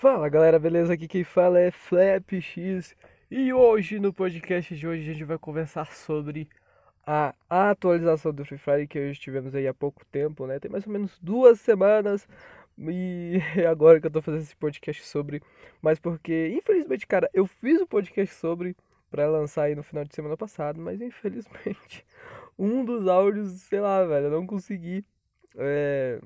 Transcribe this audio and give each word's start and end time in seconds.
Fala 0.00 0.30
galera, 0.30 0.58
beleza? 0.58 0.94
Aqui 0.94 1.06
quem 1.06 1.22
fala 1.22 1.60
é 1.60 1.70
FlapX 1.70 2.96
e 3.30 3.52
hoje 3.52 4.00
no 4.00 4.14
podcast 4.14 4.74
de 4.74 4.88
hoje 4.88 5.02
a 5.02 5.12
gente 5.12 5.24
vai 5.24 5.36
conversar 5.36 5.92
sobre 5.92 6.48
a 7.06 7.34
atualização 7.46 8.32
do 8.32 8.42
Free 8.42 8.56
Fire 8.56 8.86
que 8.88 8.98
hoje 8.98 9.20
tivemos 9.20 9.54
aí 9.54 9.68
há 9.68 9.74
pouco 9.74 10.02
tempo, 10.06 10.46
né? 10.46 10.58
Tem 10.58 10.70
mais 10.70 10.86
ou 10.86 10.92
menos 10.94 11.18
duas 11.20 11.60
semanas 11.60 12.26
e 12.78 13.42
agora 13.70 14.00
que 14.00 14.06
eu 14.06 14.10
tô 14.10 14.22
fazendo 14.22 14.40
esse 14.40 14.56
podcast 14.56 15.04
sobre, 15.04 15.42
mas 15.82 15.98
porque 16.00 16.48
infelizmente, 16.48 17.06
cara, 17.06 17.28
eu 17.34 17.44
fiz 17.44 17.78
o 17.78 17.84
um 17.84 17.86
podcast 17.86 18.34
sobre 18.36 18.74
para 19.10 19.28
lançar 19.28 19.64
aí 19.64 19.74
no 19.74 19.82
final 19.82 20.06
de 20.06 20.14
semana 20.14 20.34
passado, 20.34 20.80
mas 20.80 20.98
infelizmente 21.02 22.06
um 22.58 22.86
dos 22.86 23.06
áudios, 23.06 23.52
sei 23.60 23.80
lá, 23.80 24.02
velho, 24.06 24.28
eu 24.28 24.30
não 24.30 24.46
consegui 24.46 25.04
é, 25.58 26.18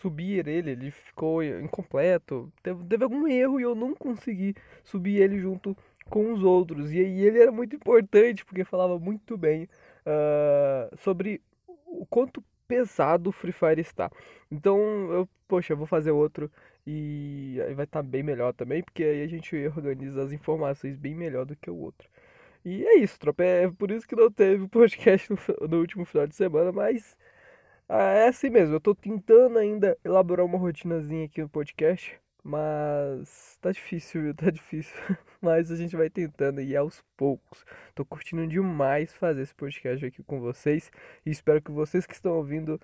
subir 0.00 0.46
ele, 0.46 0.70
ele 0.70 0.90
ficou 0.90 1.42
incompleto, 1.42 2.52
teve, 2.62 2.84
teve 2.84 3.04
algum 3.04 3.26
erro 3.26 3.60
e 3.60 3.62
eu 3.62 3.74
não 3.74 3.94
consegui 3.94 4.54
subir 4.84 5.20
ele 5.20 5.38
junto 5.38 5.76
com 6.08 6.32
os 6.32 6.42
outros. 6.42 6.92
E 6.92 7.00
aí 7.00 7.20
ele 7.20 7.40
era 7.40 7.52
muito 7.52 7.76
importante 7.76 8.44
porque 8.44 8.64
falava 8.64 8.98
muito 8.98 9.36
bem 9.36 9.68
uh, 10.06 10.96
sobre 10.98 11.40
o 11.86 12.06
quanto 12.06 12.42
pesado 12.66 13.30
o 13.30 13.32
Free 13.32 13.52
Fire 13.52 13.80
está. 13.80 14.10
Então, 14.50 14.78
eu, 15.10 15.28
poxa, 15.46 15.72
eu 15.72 15.76
vou 15.76 15.86
fazer 15.86 16.10
outro 16.10 16.50
e 16.86 17.60
aí 17.66 17.74
vai 17.74 17.84
estar 17.84 18.02
tá 18.02 18.08
bem 18.08 18.22
melhor 18.22 18.52
também, 18.52 18.82
porque 18.82 19.02
aí 19.02 19.22
a 19.22 19.26
gente 19.26 19.56
organiza 19.76 20.22
as 20.22 20.32
informações 20.32 20.96
bem 20.96 21.14
melhor 21.14 21.44
do 21.44 21.56
que 21.56 21.70
o 21.70 21.76
outro. 21.76 22.08
E 22.64 22.84
é 22.84 22.96
isso, 22.98 23.18
tropa. 23.18 23.42
É 23.44 23.70
por 23.70 23.90
isso 23.90 24.06
que 24.06 24.16
não 24.16 24.30
teve 24.30 24.68
podcast 24.68 25.30
no, 25.30 25.68
no 25.68 25.78
último 25.78 26.04
final 26.04 26.26
de 26.26 26.34
semana, 26.36 26.72
mas 26.72 27.16
ah, 27.88 28.12
é 28.12 28.28
assim 28.28 28.50
mesmo, 28.50 28.74
eu 28.74 28.80
tô 28.80 28.94
tentando 28.94 29.58
ainda 29.58 29.96
elaborar 30.04 30.44
uma 30.44 30.58
rotinazinha 30.58 31.24
aqui 31.26 31.40
no 31.40 31.48
podcast, 31.48 32.18
mas 32.44 33.58
tá 33.60 33.72
difícil, 33.72 34.22
viu? 34.22 34.34
Tá 34.36 34.50
difícil. 34.50 34.94
Mas 35.40 35.70
a 35.70 35.76
gente 35.76 35.96
vai 35.96 36.10
tentando 36.10 36.60
e 36.60 36.76
aos 36.76 37.02
poucos. 37.16 37.64
Tô 37.94 38.04
curtindo 38.04 38.46
demais 38.46 39.12
fazer 39.14 39.42
esse 39.42 39.54
podcast 39.54 40.04
aqui 40.04 40.22
com 40.22 40.40
vocês 40.40 40.90
e 41.24 41.30
espero 41.30 41.62
que 41.62 41.70
vocês 41.70 42.06
que 42.06 42.14
estão 42.14 42.36
ouvindo 42.36 42.80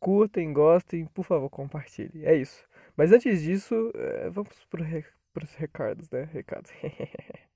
curtem, 0.00 0.52
gostem, 0.52 1.06
por 1.06 1.24
favor, 1.24 1.48
compartilhem. 1.50 2.24
É 2.26 2.34
isso. 2.36 2.64
Mas 2.96 3.12
antes 3.12 3.42
disso, 3.42 3.90
é, 3.94 4.30
vamos 4.30 4.52
para 4.70 4.82
os 5.44 5.54
recados, 5.54 6.10
né? 6.10 6.28
Recados. 6.32 6.70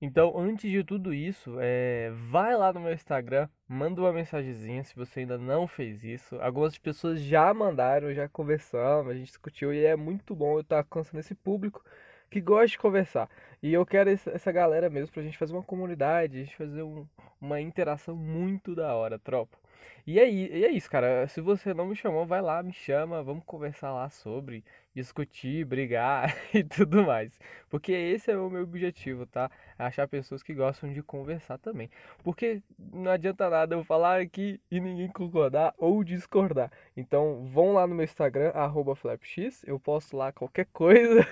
Então, 0.00 0.38
antes 0.38 0.70
de 0.70 0.84
tudo 0.84 1.12
isso, 1.12 1.56
é, 1.60 2.12
vai 2.30 2.56
lá 2.56 2.72
no 2.72 2.80
meu 2.80 2.92
Instagram, 2.92 3.48
manda 3.66 4.00
uma 4.00 4.12
mensagenzinha 4.12 4.84
se 4.84 4.94
você 4.94 5.20
ainda 5.20 5.36
não 5.36 5.66
fez 5.66 6.04
isso. 6.04 6.40
Algumas 6.40 6.78
pessoas 6.78 7.20
já 7.20 7.52
mandaram, 7.52 8.14
já 8.14 8.28
conversamos, 8.28 9.10
a 9.10 9.14
gente 9.14 9.26
discutiu 9.26 9.72
e 9.74 9.84
é 9.84 9.96
muito 9.96 10.36
bom 10.36 10.54
eu 10.54 10.60
estar 10.60 10.78
alcançando 10.78 11.18
esse 11.18 11.34
público 11.34 11.84
que 12.30 12.40
gosta 12.40 12.68
de 12.68 12.78
conversar. 12.78 13.28
E 13.62 13.72
eu 13.72 13.84
quero 13.84 14.10
essa 14.10 14.52
galera 14.52 14.88
mesmo 14.88 15.12
pra 15.12 15.22
gente 15.22 15.38
fazer 15.38 15.52
uma 15.52 15.62
comunidade, 15.64 16.36
a 16.36 16.40
gente 16.44 16.56
fazer 16.56 16.82
um, 16.82 17.04
uma 17.40 17.60
interação 17.60 18.14
muito 18.14 18.74
da 18.76 18.94
hora, 18.94 19.18
tropa. 19.18 19.58
E 20.06 20.18
é, 20.18 20.30
e 20.30 20.64
é 20.64 20.70
isso, 20.70 20.90
cara. 20.90 21.26
Se 21.28 21.40
você 21.40 21.74
não 21.74 21.86
me 21.86 21.96
chamou, 21.96 22.24
vai 22.24 22.40
lá, 22.40 22.62
me 22.62 22.72
chama, 22.72 23.22
vamos 23.22 23.44
conversar 23.44 23.92
lá 23.92 24.08
sobre, 24.08 24.64
discutir, 24.98 25.64
brigar 25.64 26.34
e 26.52 26.64
tudo 26.64 27.04
mais. 27.04 27.38
Porque 27.70 27.92
esse 27.92 28.30
é 28.30 28.36
o 28.36 28.50
meu 28.50 28.62
objetivo, 28.62 29.26
tá? 29.26 29.50
Achar 29.78 30.08
pessoas 30.08 30.42
que 30.42 30.54
gostam 30.54 30.92
de 30.92 31.02
conversar 31.02 31.58
também. 31.58 31.90
Porque 32.24 32.62
não 32.78 33.10
adianta 33.10 33.48
nada 33.48 33.74
eu 33.74 33.84
falar 33.84 34.20
aqui 34.20 34.60
e 34.70 34.80
ninguém 34.80 35.08
concordar 35.08 35.74
ou 35.78 36.02
discordar. 36.02 36.70
Então 36.96 37.46
vão 37.46 37.74
lá 37.74 37.86
no 37.86 37.94
meu 37.94 38.04
Instagram, 38.04 38.52
flapx, 38.96 39.62
eu 39.64 39.78
posto 39.78 40.16
lá 40.16 40.32
qualquer 40.32 40.66
coisa. 40.72 41.26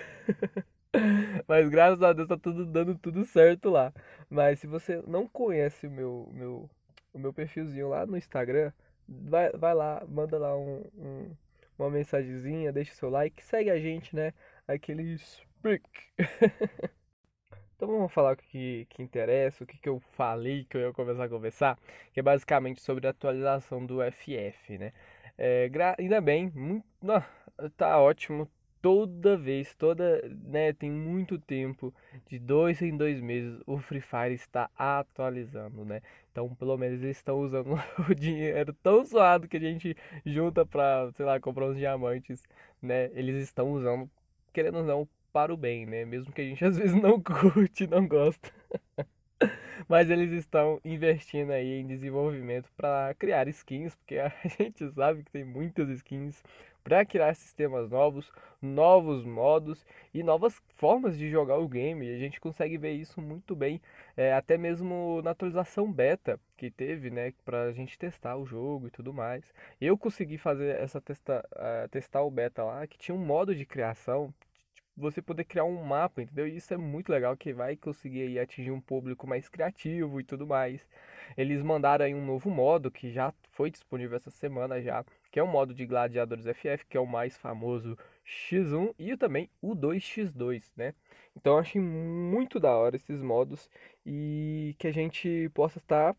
Mas 1.46 1.68
graças 1.68 2.02
a 2.02 2.12
Deus 2.12 2.28
tá 2.28 2.36
tudo 2.36 2.64
dando 2.64 2.94
tudo 2.96 3.24
certo 3.24 3.70
lá. 3.70 3.92
Mas 4.30 4.60
se 4.60 4.66
você 4.66 5.02
não 5.06 5.26
conhece 5.26 5.86
o 5.86 5.90
meu, 5.90 6.30
meu 6.32 6.70
o 7.16 7.18
meu 7.18 7.32
perfilzinho 7.32 7.88
lá 7.88 8.06
no 8.06 8.16
Instagram. 8.16 8.72
Vai, 9.08 9.50
vai 9.52 9.74
lá, 9.74 10.04
manda 10.08 10.38
lá 10.38 10.56
um, 10.56 10.84
um 10.96 11.30
uma 11.78 11.90
mensagenzinha, 11.90 12.72
deixa 12.72 12.92
o 12.92 12.96
seu 12.96 13.10
like, 13.10 13.44
segue 13.44 13.70
a 13.70 13.78
gente, 13.78 14.14
né? 14.14 14.32
Aquele 14.66 15.14
sprick. 15.14 15.84
então 17.76 17.88
vamos 17.88 18.12
falar 18.12 18.32
o 18.32 18.36
que, 18.36 18.86
que 18.90 19.02
interessa, 19.02 19.64
o 19.64 19.66
que, 19.66 19.78
que 19.78 19.88
eu 19.88 20.00
falei 20.16 20.64
que 20.64 20.76
eu 20.76 20.80
ia 20.82 20.92
começar 20.92 21.24
a 21.24 21.28
conversar, 21.28 21.78
que 22.12 22.20
é 22.20 22.22
basicamente 22.22 22.80
sobre 22.80 23.06
a 23.06 23.10
atualização 23.10 23.84
do 23.84 23.98
FF, 24.12 24.78
né? 24.78 24.92
É, 25.38 25.70
ainda 25.98 26.20
bem, 26.20 26.50
muito, 26.54 26.86
não, 27.02 27.22
tá 27.76 28.00
ótimo, 28.00 28.48
toda 28.86 29.36
vez, 29.36 29.74
toda, 29.74 30.22
né, 30.44 30.72
tem 30.72 30.88
muito 30.88 31.40
tempo, 31.40 31.92
de 32.28 32.38
dois 32.38 32.80
em 32.80 32.96
dois 32.96 33.20
meses, 33.20 33.60
o 33.66 33.78
Free 33.78 34.00
Fire 34.00 34.32
está 34.32 34.70
atualizando, 34.78 35.84
né? 35.84 36.00
Então, 36.30 36.54
pelo 36.54 36.76
menos 36.78 37.02
eles 37.02 37.16
estão 37.16 37.40
usando 37.40 37.74
o 38.08 38.14
dinheiro 38.14 38.72
tão 38.84 39.04
suado 39.04 39.48
que 39.48 39.56
a 39.56 39.60
gente 39.60 39.96
junta 40.24 40.64
pra, 40.64 41.10
sei 41.16 41.26
lá, 41.26 41.40
comprar 41.40 41.66
uns 41.66 41.76
diamantes, 41.76 42.44
né? 42.80 43.10
Eles 43.12 43.42
estão 43.42 43.72
usando, 43.72 44.08
querendo 44.52 44.78
ou 44.78 44.84
não, 44.84 45.08
para 45.32 45.52
o 45.52 45.56
bem, 45.56 45.84
né? 45.84 46.04
Mesmo 46.04 46.32
que 46.32 46.40
a 46.40 46.44
gente 46.44 46.62
às 46.64 46.78
vezes 46.78 46.94
não 46.94 47.20
curte, 47.20 47.88
não 47.88 48.06
gosta. 48.06 48.52
Mas 49.88 50.10
eles 50.10 50.30
estão 50.30 50.80
investindo 50.84 51.50
aí 51.50 51.80
em 51.80 51.86
desenvolvimento 51.88 52.70
para 52.76 53.12
criar 53.18 53.48
skins, 53.48 53.96
porque 53.96 54.16
a 54.18 54.32
gente 54.60 54.88
sabe 54.92 55.24
que 55.24 55.32
tem 55.32 55.44
muitas 55.44 55.88
skins 55.88 56.40
para 56.86 57.04
criar 57.04 57.34
sistemas 57.34 57.90
novos, 57.90 58.30
novos 58.62 59.24
modos 59.24 59.84
e 60.14 60.22
novas 60.22 60.62
formas 60.76 61.18
de 61.18 61.28
jogar 61.28 61.58
o 61.58 61.66
game. 61.66 62.06
E 62.06 62.14
a 62.14 62.18
gente 62.18 62.38
consegue 62.38 62.78
ver 62.78 62.92
isso 62.92 63.20
muito 63.20 63.56
bem, 63.56 63.82
é, 64.16 64.32
até 64.32 64.56
mesmo 64.56 65.20
na 65.20 65.32
atualização 65.32 65.90
beta 65.90 66.38
que 66.56 66.70
teve, 66.70 67.10
né, 67.10 67.32
para 67.44 67.64
a 67.64 67.72
gente 67.72 67.98
testar 67.98 68.36
o 68.36 68.46
jogo 68.46 68.86
e 68.86 68.90
tudo 68.92 69.12
mais. 69.12 69.52
Eu 69.80 69.98
consegui 69.98 70.38
fazer 70.38 70.76
essa 70.76 71.00
testa, 71.00 71.44
uh, 71.56 71.88
testar 71.88 72.22
o 72.22 72.30
beta 72.30 72.62
lá, 72.62 72.86
que 72.86 72.96
tinha 72.96 73.16
um 73.16 73.26
modo 73.26 73.52
de 73.52 73.66
criação 73.66 74.32
você 74.96 75.20
poder 75.20 75.44
criar 75.44 75.64
um 75.64 75.82
mapa, 75.82 76.22
entendeu? 76.22 76.46
E 76.46 76.56
isso 76.56 76.72
é 76.72 76.76
muito 76.76 77.10
legal, 77.10 77.36
que 77.36 77.52
vai 77.52 77.76
conseguir 77.76 78.22
aí 78.22 78.38
atingir 78.38 78.70
um 78.70 78.80
público 78.80 79.26
mais 79.26 79.48
criativo 79.48 80.20
e 80.20 80.24
tudo 80.24 80.46
mais. 80.46 80.86
Eles 81.36 81.62
mandaram 81.62 82.04
aí 82.06 82.14
um 82.14 82.24
novo 82.24 82.48
modo 82.48 82.90
que 82.90 83.10
já 83.10 83.32
foi 83.50 83.70
disponível 83.70 84.16
essa 84.16 84.30
semana 84.30 84.80
já, 84.80 85.04
que 85.36 85.40
é 85.40 85.42
o 85.42 85.46
modo 85.46 85.74
de 85.74 85.84
Gladiadores 85.84 86.46
FF, 86.46 86.86
que 86.88 86.96
é 86.96 87.00
o 87.00 87.04
mais 87.04 87.36
famoso 87.36 87.94
X1 88.26 88.94
e 88.98 89.14
também 89.18 89.50
o 89.60 89.76
2x2, 89.76 90.72
né? 90.74 90.94
Então 91.36 91.52
eu 91.52 91.58
achei 91.58 91.78
muito 91.78 92.58
da 92.58 92.74
hora 92.74 92.96
esses 92.96 93.20
modos 93.20 93.68
e 94.06 94.74
que 94.78 94.86
a 94.86 94.90
gente 94.90 95.50
possa 95.52 95.76
estar 95.76 96.16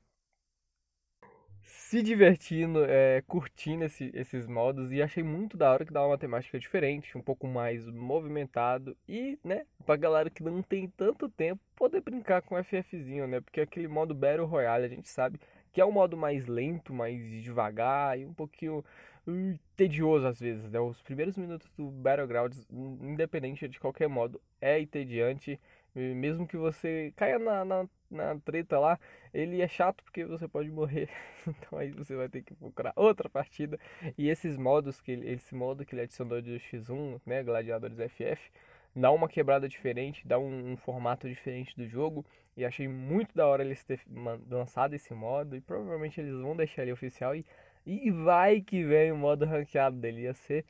se 1.63 2.03
divertindo, 2.03 2.85
é, 2.85 3.23
curtindo 3.25 3.85
esse, 3.85 4.11
esses 4.13 4.45
modos 4.45 4.91
e 4.91 5.01
achei 5.01 5.23
muito 5.23 5.57
da 5.57 5.71
hora 5.71 5.83
que 5.83 5.91
dá 5.91 6.05
uma 6.05 6.17
temática 6.17 6.59
diferente, 6.59 7.17
um 7.17 7.21
pouco 7.21 7.47
mais 7.47 7.87
movimentado 7.87 8.95
e, 9.07 9.39
né, 9.43 9.65
pra 9.83 9.95
galera 9.95 10.29
que 10.29 10.43
não 10.43 10.61
tem 10.61 10.89
tanto 10.89 11.27
tempo 11.27 11.59
poder 11.75 12.01
brincar 12.01 12.43
com 12.43 12.63
FFzinho, 12.63 13.25
né? 13.25 13.41
Porque 13.41 13.61
aquele 13.61 13.87
modo 13.87 14.13
Battle 14.13 14.45
Royale 14.45 14.85
a 14.85 14.89
gente 14.89 15.09
sabe 15.09 15.39
que 15.77 15.81
é 15.81 15.85
um 15.85 15.91
modo 15.91 16.17
mais 16.17 16.47
lento, 16.47 16.91
mais 16.91 17.21
devagar 17.43 18.19
e 18.19 18.25
um 18.25 18.33
pouquinho 18.33 18.83
uh, 19.27 19.59
tedioso 19.75 20.25
às 20.25 20.39
vezes, 20.39 20.71
né? 20.71 20.79
Os 20.79 21.03
primeiros 21.03 21.37
minutos 21.37 21.71
do 21.75 21.91
Battlegrounds, 21.91 22.65
independente 22.71 23.67
de 23.67 23.79
qualquer 23.79 24.09
modo, 24.09 24.41
é 24.59 24.79
entediante 24.79 25.59
mesmo 25.93 26.47
que 26.47 26.57
você 26.57 27.13
caia 27.15 27.37
na, 27.37 27.63
na, 27.63 27.89
na, 28.09 28.39
treta 28.39 28.79
lá, 28.79 28.99
ele 29.31 29.61
é 29.61 29.67
chato 29.67 30.03
porque 30.03 30.25
você 30.25 30.47
pode 30.47 30.71
morrer. 30.71 31.09
então 31.47 31.77
aí 31.77 31.91
você 31.91 32.15
vai 32.15 32.27
ter 32.27 32.41
que 32.41 32.55
procurar 32.55 32.93
outra 32.95 33.29
partida. 33.29 33.79
E 34.17 34.29
esses 34.29 34.57
modos, 34.57 34.99
que 34.99 35.11
ele, 35.11 35.29
esse 35.29 35.53
modo 35.53 35.85
que 35.85 35.93
ele 35.93 36.01
adicionou 36.01 36.41
de 36.41 36.59
X1, 36.59 37.21
né, 37.23 37.43
Gladiadores 37.43 37.97
FF, 37.97 38.51
dá 38.97 39.11
uma 39.11 39.29
quebrada 39.29 39.69
diferente, 39.69 40.27
dá 40.27 40.39
um, 40.39 40.71
um, 40.71 40.77
formato 40.77 41.29
diferente 41.29 41.75
do 41.77 41.87
jogo. 41.87 42.25
E 42.55 42.65
achei 42.65 42.87
muito 42.87 43.35
da 43.35 43.45
hora 43.45 43.63
eles 43.63 43.83
ter 43.85 44.01
lançado 44.49 44.95
esse 44.95 45.13
modo. 45.13 45.55
E 45.55 45.61
provavelmente 45.61 46.19
eles 46.19 46.33
vão 46.33 46.55
deixar 46.55 46.81
ele 46.81 46.91
oficial. 46.91 47.35
E, 47.35 47.45
e 47.85 48.09
vai 48.11 48.59
que 48.61 48.83
vem 48.83 49.11
o 49.11 49.17
modo 49.17 49.45
ranqueado 49.45 49.95
dele. 49.97 50.21
Ia 50.21 50.33
ser 50.33 50.65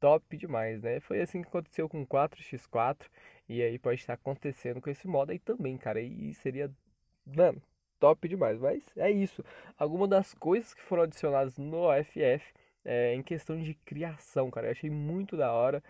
top 0.00 0.36
demais, 0.36 0.82
né? 0.82 1.00
Foi 1.00 1.20
assim 1.20 1.42
que 1.42 1.48
aconteceu 1.48 1.88
com 1.88 2.06
4x4. 2.06 3.06
E 3.48 3.60
aí 3.60 3.78
pode 3.78 4.00
estar 4.00 4.14
acontecendo 4.14 4.80
com 4.80 4.88
esse 4.88 5.08
modo 5.08 5.32
aí 5.32 5.38
também, 5.40 5.76
cara. 5.76 6.00
E 6.00 6.32
seria, 6.34 6.70
mano, 7.26 7.60
top 7.98 8.28
demais. 8.28 8.58
Mas 8.60 8.84
é 8.96 9.10
isso. 9.10 9.44
Algumas 9.76 10.08
das 10.08 10.32
coisas 10.34 10.72
que 10.72 10.82
foram 10.82 11.02
adicionadas 11.02 11.58
no 11.58 11.88
FF 12.04 12.54
é, 12.84 13.14
em 13.14 13.22
questão 13.22 13.60
de 13.60 13.74
criação, 13.74 14.50
cara. 14.50 14.68
Eu 14.68 14.72
achei 14.72 14.90
muito 14.90 15.36
da 15.36 15.52
hora. 15.52 15.82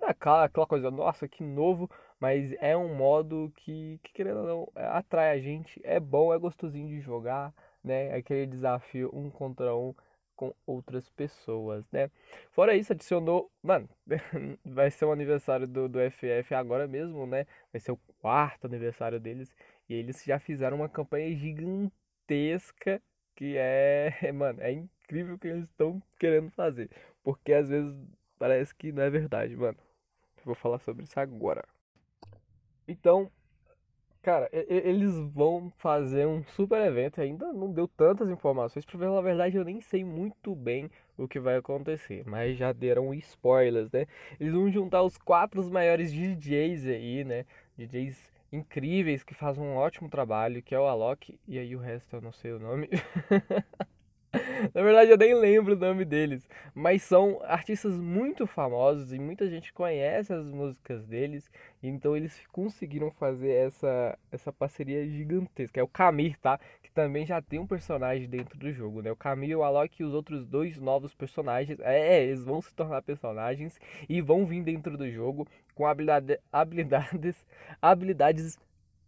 Não 0.00 0.08
é 0.08 0.10
aquela, 0.10 0.44
aquela 0.44 0.66
coisa, 0.66 0.90
nossa, 0.90 1.28
que 1.28 1.42
novo, 1.42 1.90
mas 2.18 2.52
é 2.60 2.76
um 2.76 2.94
modo 2.94 3.52
que, 3.56 3.98
que, 4.02 4.12
querendo 4.12 4.40
ou 4.40 4.46
não, 4.46 4.72
é, 4.76 4.86
atrai 4.86 5.32
a 5.32 5.40
gente, 5.40 5.80
é 5.84 6.00
bom, 6.00 6.32
é 6.32 6.38
gostosinho 6.38 6.88
de 6.88 7.00
jogar, 7.00 7.52
né? 7.84 8.14
Aquele 8.14 8.46
desafio 8.46 9.10
um 9.12 9.30
contra 9.30 9.74
um 9.74 9.94
com 10.34 10.54
outras 10.66 11.08
pessoas, 11.10 11.90
né? 11.90 12.10
Fora 12.50 12.74
isso, 12.74 12.92
adicionou. 12.92 13.50
Mano, 13.62 13.88
vai 14.64 14.90
ser 14.90 15.04
o 15.04 15.12
aniversário 15.12 15.66
do, 15.66 15.88
do 15.88 15.98
FF 16.10 16.54
agora 16.54 16.88
mesmo, 16.88 17.26
né? 17.26 17.46
Vai 17.72 17.80
ser 17.80 17.92
o 17.92 18.00
quarto 18.20 18.66
aniversário 18.66 19.20
deles. 19.20 19.54
E 19.88 19.94
eles 19.94 20.24
já 20.24 20.38
fizeram 20.38 20.78
uma 20.78 20.88
campanha 20.88 21.34
gigantesca 21.36 23.00
que 23.36 23.56
é. 23.56 24.12
Mano, 24.32 24.60
é 24.60 24.72
incrível 24.72 25.34
o 25.34 25.38
que 25.38 25.48
eles 25.48 25.64
estão 25.64 26.02
querendo 26.18 26.50
fazer. 26.50 26.90
Porque 27.22 27.52
às 27.52 27.68
vezes 27.68 27.94
parece 28.42 28.74
que 28.74 28.90
não 28.90 29.04
é 29.04 29.08
verdade, 29.08 29.56
mano. 29.56 29.78
Vou 30.44 30.56
falar 30.56 30.80
sobre 30.80 31.04
isso 31.04 31.20
agora. 31.20 31.64
Então, 32.88 33.30
Cara, 34.20 34.48
eles 34.52 35.18
vão 35.34 35.72
fazer 35.78 36.28
um 36.28 36.44
super 36.44 36.80
evento, 36.80 37.20
ainda 37.20 37.52
não 37.52 37.72
deu 37.72 37.88
tantas 37.88 38.30
informações, 38.30 38.84
pra 38.84 38.96
falar 38.96 39.18
a 39.18 39.22
verdade 39.22 39.56
eu 39.56 39.64
nem 39.64 39.80
sei 39.80 40.04
muito 40.04 40.54
bem 40.54 40.88
o 41.18 41.26
que 41.26 41.40
vai 41.40 41.56
acontecer, 41.56 42.22
mas 42.24 42.56
já 42.56 42.72
deram 42.72 43.12
spoilers, 43.14 43.90
né? 43.90 44.06
Eles 44.38 44.52
vão 44.52 44.70
juntar 44.70 45.02
os 45.02 45.18
quatro 45.18 45.60
maiores 45.72 46.12
DJs 46.12 46.86
aí, 46.86 47.24
né? 47.24 47.44
DJs 47.76 48.30
incríveis 48.52 49.24
que 49.24 49.34
fazem 49.34 49.64
um 49.64 49.74
ótimo 49.74 50.08
trabalho, 50.08 50.62
que 50.62 50.72
é 50.72 50.78
o 50.78 50.86
Alok, 50.86 51.36
e 51.48 51.58
aí 51.58 51.74
o 51.74 51.80
resto 51.80 52.14
eu 52.14 52.20
não 52.20 52.32
sei 52.32 52.52
o 52.52 52.60
nome. 52.60 52.88
Na 54.74 54.82
verdade, 54.82 55.10
eu 55.10 55.18
nem 55.18 55.34
lembro 55.34 55.74
o 55.74 55.78
nome 55.78 56.04
deles, 56.04 56.48
mas 56.74 57.02
são 57.02 57.40
artistas 57.44 57.94
muito 57.94 58.46
famosos 58.46 59.12
e 59.12 59.18
muita 59.18 59.48
gente 59.48 59.72
conhece 59.72 60.32
as 60.32 60.46
músicas 60.46 61.04
deles, 61.04 61.50
então 61.82 62.16
eles 62.16 62.40
conseguiram 62.52 63.10
fazer 63.10 63.50
essa, 63.50 64.18
essa 64.30 64.52
parceria 64.52 65.06
gigantesca. 65.06 65.80
É 65.80 65.82
o 65.82 65.88
Camir, 65.88 66.38
tá? 66.38 66.60
Que 66.82 66.90
também 66.92 67.26
já 67.26 67.40
tem 67.42 67.58
um 67.58 67.66
personagem 67.66 68.28
dentro 68.28 68.56
do 68.58 68.72
jogo, 68.72 69.02
né? 69.02 69.10
O 69.10 69.16
Camir, 69.16 69.58
o 69.58 69.62
Alok 69.62 70.00
e 70.00 70.04
os 70.04 70.14
outros 70.14 70.46
dois 70.46 70.78
novos 70.78 71.14
personagens, 71.14 71.80
é, 71.80 72.16
é, 72.18 72.24
eles 72.24 72.44
vão 72.44 72.60
se 72.60 72.74
tornar 72.74 73.02
personagens 73.02 73.80
e 74.08 74.20
vão 74.20 74.46
vir 74.46 74.62
dentro 74.62 74.96
do 74.96 75.10
jogo 75.10 75.46
com 75.74 75.86
habilidade, 75.86 76.38
habilidades, 76.52 77.44
habilidades 77.80 78.58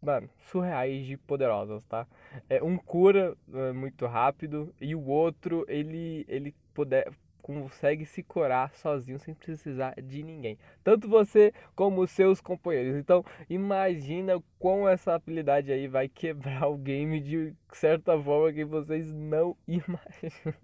mano, 0.04 0.28
surreais 0.50 1.06
de 1.06 1.16
poderosas, 1.16 1.82
tá? 1.84 2.06
É, 2.48 2.62
um 2.62 2.76
cura 2.76 3.36
é, 3.52 3.72
muito 3.72 4.06
rápido 4.06 4.74
e 4.80 4.94
o 4.94 5.06
outro, 5.06 5.64
ele, 5.68 6.24
ele 6.28 6.54
puder, 6.74 7.10
consegue 7.40 8.06
se 8.06 8.22
curar 8.22 8.74
sozinho 8.74 9.18
sem 9.18 9.34
precisar 9.34 9.94
de 10.00 10.22
ninguém. 10.22 10.58
Tanto 10.82 11.08
você 11.08 11.52
como 11.74 12.06
seus 12.06 12.40
companheiros. 12.40 12.96
Então, 12.96 13.24
imagina 13.48 14.42
como 14.58 14.88
essa 14.88 15.14
habilidade 15.14 15.72
aí 15.72 15.88
vai 15.88 16.08
quebrar 16.08 16.68
o 16.68 16.76
game 16.76 17.20
de 17.20 17.54
certa 17.72 18.20
forma 18.20 18.52
que 18.52 18.64
vocês 18.64 19.12
não 19.12 19.56
imaginam. 19.68 20.54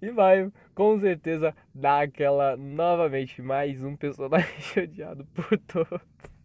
E 0.00 0.10
vai, 0.10 0.50
com 0.74 0.98
certeza, 0.98 1.54
dar 1.74 2.02
aquela 2.04 2.56
novamente 2.56 3.42
mais 3.42 3.82
um 3.82 3.96
personagem 3.96 4.48
odiado 4.84 5.26
por 5.34 5.58
todos. 5.58 6.39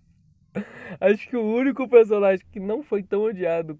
Acho 0.99 1.27
que 1.27 1.35
o 1.35 1.43
único 1.43 1.87
personagem 1.87 2.45
que 2.51 2.59
não 2.59 2.83
foi 2.83 3.03
tão 3.03 3.23
odiado 3.23 3.79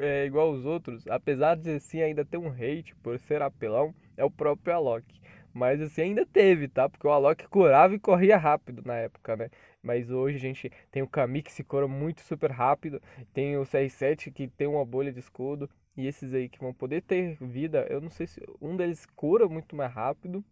é, 0.00 0.24
igual 0.26 0.52
os 0.52 0.64
outros, 0.64 1.06
apesar 1.08 1.56
de 1.56 1.70
assim 1.70 2.00
ainda 2.00 2.24
ter 2.24 2.36
um 2.36 2.48
hate 2.48 2.94
por 3.02 3.18
ser 3.18 3.42
apelão, 3.42 3.94
é 4.16 4.24
o 4.24 4.30
próprio 4.30 4.74
Alok. 4.74 5.20
Mas 5.54 5.80
assim 5.80 6.02
ainda 6.02 6.24
teve, 6.24 6.66
tá? 6.66 6.88
Porque 6.88 7.06
o 7.06 7.10
Alok 7.10 7.46
curava 7.48 7.94
e 7.94 7.98
corria 7.98 8.38
rápido 8.38 8.82
na 8.84 8.94
época, 8.94 9.36
né? 9.36 9.50
Mas 9.82 10.10
hoje 10.10 10.36
a 10.36 10.40
gente 10.40 10.70
tem 10.90 11.02
o 11.02 11.08
Kami 11.08 11.42
que 11.42 11.52
se 11.52 11.62
cura 11.62 11.86
muito 11.86 12.22
super 12.22 12.50
rápido, 12.50 13.02
tem 13.34 13.56
o 13.56 13.62
CR7 13.62 14.32
que 14.32 14.48
tem 14.48 14.66
uma 14.66 14.84
bolha 14.84 15.12
de 15.12 15.18
escudo, 15.18 15.68
e 15.96 16.06
esses 16.06 16.32
aí 16.32 16.48
que 16.48 16.60
vão 16.60 16.72
poder 16.72 17.02
ter 17.02 17.36
vida, 17.40 17.86
eu 17.90 18.00
não 18.00 18.10
sei 18.10 18.26
se 18.26 18.40
um 18.60 18.76
deles 18.76 19.04
cura 19.14 19.48
muito 19.48 19.76
mais 19.76 19.92
rápido 19.92 20.42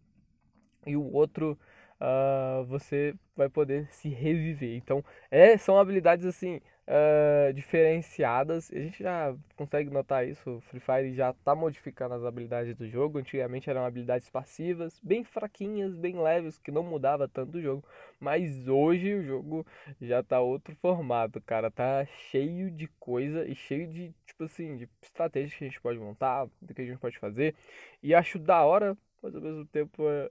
e 0.85 0.95
o 0.95 1.13
outro 1.13 1.57
uh, 2.01 2.63
você 2.65 3.13
vai 3.35 3.47
poder 3.47 3.87
se 3.91 4.09
reviver. 4.09 4.75
Então, 4.75 5.03
é, 5.29 5.57
são 5.57 5.77
habilidades 5.79 6.25
assim 6.25 6.59
uh, 6.87 7.53
diferenciadas. 7.53 8.71
A 8.71 8.79
gente 8.79 9.03
já 9.03 9.35
consegue 9.55 9.89
notar 9.89 10.27
isso. 10.27 10.57
O 10.57 10.61
Free 10.61 10.79
Fire 10.79 11.13
já 11.13 11.29
está 11.29 11.55
modificando 11.55 12.15
as 12.15 12.23
habilidades 12.23 12.75
do 12.75 12.87
jogo. 12.87 13.19
Antigamente 13.19 13.69
eram 13.69 13.85
habilidades 13.85 14.29
passivas, 14.29 14.99
bem 15.01 15.23
fraquinhas, 15.23 15.95
bem 15.95 16.19
leves, 16.19 16.57
que 16.57 16.71
não 16.71 16.83
mudava 16.83 17.27
tanto 17.27 17.57
o 17.57 17.61
jogo. 17.61 17.83
Mas 18.19 18.67
hoje 18.67 19.13
o 19.13 19.23
jogo 19.23 19.65
já 20.01 20.23
tá 20.23 20.39
outro 20.39 20.75
formato, 20.75 21.39
cara. 21.41 21.69
Tá 21.71 22.05
cheio 22.29 22.71
de 22.71 22.87
coisa 22.99 23.45
e 23.47 23.55
cheio 23.55 23.87
de, 23.87 24.13
tipo 24.25 24.43
assim, 24.43 24.77
de 24.77 24.89
estratégias 25.01 25.53
que 25.53 25.63
a 25.63 25.67
gente 25.67 25.81
pode 25.81 25.99
montar, 25.99 26.47
do 26.61 26.73
que 26.73 26.81
a 26.81 26.85
gente 26.85 26.99
pode 26.99 27.17
fazer. 27.19 27.55
E 28.03 28.13
acho 28.13 28.39
da 28.39 28.63
hora, 28.65 28.97
mas 29.21 29.35
ao 29.35 29.41
mesmo 29.41 29.65
tempo 29.65 30.03
é, 30.09 30.29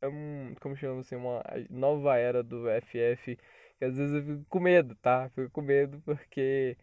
é 0.00 0.08
um, 0.08 0.54
como 0.60 0.76
chamamos 0.76 1.06
assim, 1.06 1.16
uma 1.16 1.42
nova 1.70 2.16
era 2.16 2.42
do 2.42 2.68
FF, 2.68 3.36
que 3.78 3.84
às 3.84 3.96
vezes 3.96 4.14
eu 4.14 4.22
fico 4.22 4.46
com 4.48 4.60
medo, 4.60 4.94
tá? 4.96 5.28
Fico 5.30 5.50
com 5.50 5.62
medo 5.62 6.00
porque 6.04 6.76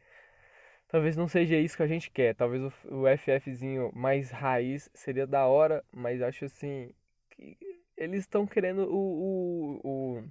talvez 0.88 1.16
não 1.18 1.28
seja 1.28 1.58
isso 1.58 1.78
que 1.78 1.84
a 1.84 1.88
gente 1.88 2.12
quer. 2.12 2.36
Talvez 2.36 2.64
o, 2.64 2.72
o 3.04 3.18
FFzinho 3.18 3.92
mais 3.94 4.32
raiz 4.32 4.90
seria 4.94 5.28
da 5.28 5.46
hora, 5.48 5.84
mas 5.92 6.22
acho 6.22 6.46
assim 6.46 6.94
que 7.32 7.58
eles 7.98 8.22
estão 8.22 8.46
querendo 8.48 8.90
o, 8.92 9.80
o, 9.84 10.20
o 10.20 10.24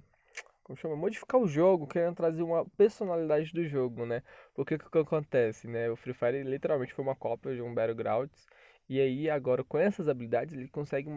como 0.63 0.77
chama? 0.77 0.95
modificar 0.95 1.39
o 1.39 1.47
jogo, 1.47 1.87
querendo 1.87 2.15
trazer 2.15 2.41
uma 2.41 2.65
personalidade 2.65 3.53
do 3.53 3.67
jogo, 3.67 4.05
né? 4.05 4.23
Porque 4.55 4.75
o 4.75 4.79
que, 4.79 4.97
acontece, 4.97 5.67
né? 5.67 5.89
O 5.91 5.95
Free 5.95 6.13
Fire 6.13 6.43
literalmente 6.43 6.93
foi 6.93 7.03
uma 7.05 7.15
cópia 7.15 7.53
de 7.53 7.61
um 7.61 7.73
Battlegrounds 7.73 8.47
e 8.87 8.99
aí, 8.99 9.29
agora, 9.29 9.63
com 9.63 9.77
essas 9.77 10.07
habilidades, 10.07 10.53
ele 10.53 10.67
consegue, 10.67 11.09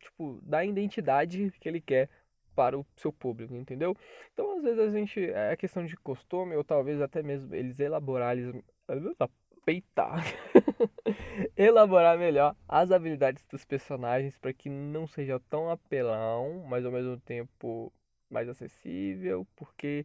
tipo, 0.00 0.40
dar 0.42 0.58
a 0.58 0.64
identidade 0.64 1.52
que 1.60 1.68
ele 1.68 1.80
quer 1.80 2.08
para 2.54 2.78
o 2.78 2.84
seu 2.96 3.12
público, 3.12 3.54
entendeu? 3.54 3.96
Então, 4.32 4.56
às 4.56 4.62
vezes, 4.62 4.80
a 4.80 4.90
gente, 4.90 5.20
é 5.30 5.56
questão 5.56 5.84
de 5.86 5.96
costume, 5.96 6.56
ou 6.56 6.64
talvez 6.64 7.00
até 7.00 7.22
mesmo 7.22 7.54
eles 7.54 7.78
elaborarem, 7.80 8.62
peitar, 9.64 10.24
elaborar 11.56 12.18
melhor 12.18 12.56
as 12.68 12.90
habilidades 12.90 13.44
dos 13.46 13.64
personagens 13.64 14.36
para 14.38 14.52
que 14.52 14.68
não 14.68 15.06
seja 15.06 15.40
tão 15.48 15.70
apelão, 15.70 16.64
mas 16.68 16.84
ao 16.84 16.92
mesmo 16.92 17.18
tempo 17.20 17.92
mais 18.28 18.48
acessível, 18.48 19.46
porque 19.54 20.04